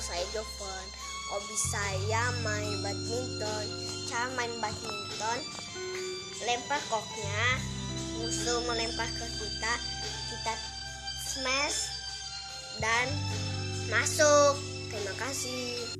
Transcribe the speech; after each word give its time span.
saya 0.00 0.24
Jovan. 0.32 0.86
Hobi 1.28 1.56
saya 1.68 2.32
main 2.40 2.80
badminton. 2.80 3.66
Cara 4.08 4.32
main 4.32 4.48
badminton, 4.56 5.38
lempar 6.48 6.80
koknya, 6.88 7.44
musuh 8.16 8.64
melempar 8.64 9.10
ke 9.10 9.26
kita, 9.36 9.74
kita 10.32 10.54
smash 11.28 11.92
dan 12.80 13.10
masuk. 13.92 14.56
Terima 14.88 15.12
kasih. 15.20 15.92